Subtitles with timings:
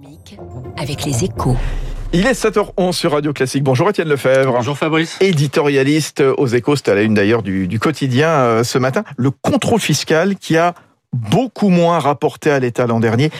[0.00, 0.38] économique
[0.76, 1.56] avec les échos.
[2.12, 3.62] Il est 7h11 sur Radio Classique.
[3.62, 4.52] Bonjour Étienne Lefebvre.
[4.52, 5.16] Bonjour Fabrice.
[5.20, 9.04] Éditorialiste aux échos, c'était à la une d'ailleurs du, du quotidien euh, ce matin.
[9.16, 10.74] Le contrôle fiscal qui a
[11.12, 13.30] beaucoup moins rapporté à l'État l'an dernier.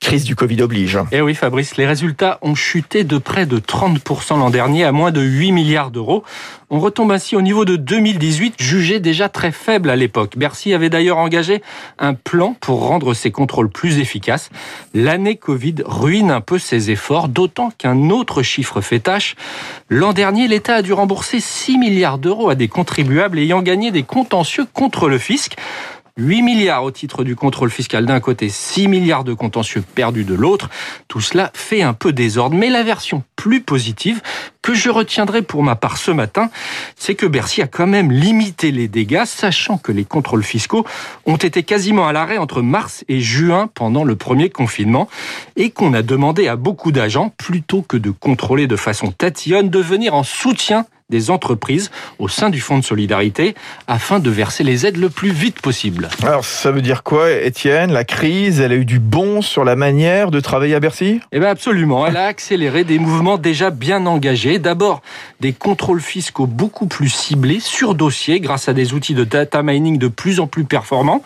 [0.00, 0.98] Crise du Covid oblige.
[1.12, 5.10] Eh oui Fabrice, les résultats ont chuté de près de 30% l'an dernier à moins
[5.10, 6.24] de 8 milliards d'euros.
[6.70, 10.38] On retombe ainsi au niveau de 2018, jugé déjà très faible à l'époque.
[10.38, 11.62] Bercy avait d'ailleurs engagé
[11.98, 14.48] un plan pour rendre ses contrôles plus efficaces.
[14.94, 19.36] L'année Covid ruine un peu ses efforts, d'autant qu'un autre chiffre fait tâche.
[19.90, 24.04] L'an dernier, l'État a dû rembourser 6 milliards d'euros à des contribuables ayant gagné des
[24.04, 25.56] contentieux contre le fisc.
[26.16, 30.34] 8 milliards au titre du contrôle fiscal d'un côté, 6 milliards de contentieux perdus de
[30.34, 30.68] l'autre.
[31.08, 32.56] Tout cela fait un peu désordre.
[32.56, 34.20] Mais la version plus positive
[34.60, 36.50] que je retiendrai pour ma part ce matin,
[36.94, 40.84] c'est que Bercy a quand même limité les dégâts, sachant que les contrôles fiscaux
[41.24, 45.08] ont été quasiment à l'arrêt entre mars et juin pendant le premier confinement,
[45.56, 49.78] et qu'on a demandé à beaucoup d'agents, plutôt que de contrôler de façon tatillonne, de
[49.78, 53.56] venir en soutien des entreprises au sein du Fonds de solidarité
[53.88, 56.08] afin de verser les aides le plus vite possible.
[56.22, 57.92] Alors ça veut dire quoi Étienne?
[57.92, 61.20] La crise, elle a eu du bon sur la manière de travailler à Bercy?
[61.32, 64.58] Eh bien absolument, elle a accéléré des mouvements déjà bien engagés.
[64.58, 65.02] D'abord
[65.40, 69.98] des contrôles fiscaux beaucoup plus ciblés sur dossier grâce à des outils de data mining
[69.98, 71.22] de plus en plus performants,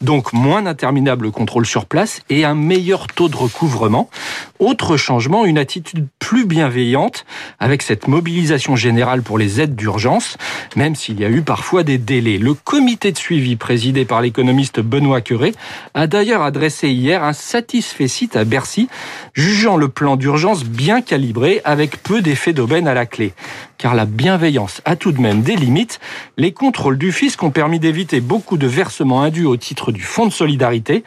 [0.00, 4.10] donc moins d'interminables contrôles sur place et un meilleur taux de recouvrement.
[4.58, 7.24] Autre changement, une attitude plus bienveillante
[7.58, 10.36] avec cette mobilisation générale pour les aides d'urgence,
[10.76, 12.38] même s'il y a eu parfois des délais.
[12.38, 15.54] Le comité de suivi présidé par l'économiste Benoît Curé
[15.94, 18.88] a d'ailleurs adressé hier un satisfait site à Bercy,
[19.32, 23.32] jugeant le plan d'urgence bien calibré avec peu d'effets d'aubaine à la clé.
[23.78, 26.00] Car la bienveillance a tout de même des limites.
[26.36, 30.26] Les contrôles du fisc ont permis d'éviter beaucoup de versements indus au titre du fonds
[30.26, 31.04] de solidarité.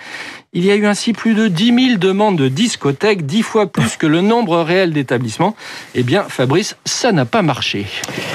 [0.54, 3.98] Il y a eu ainsi plus de 10 000 demandes de discothèques, 10 fois plus
[3.98, 5.56] que le nombre réel d'établissements.
[5.96, 7.86] Eh bien, Fabrice, ça n'a pas marché.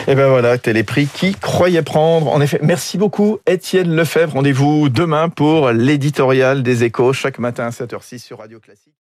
[0.08, 2.28] Et ben voilà, les prix qui croyaient prendre.
[2.28, 4.34] En effet, merci beaucoup Étienne Lefebvre.
[4.34, 8.92] Rendez-vous demain pour l'éditorial des échos, chaque matin à 7h06 sur Radio Classique.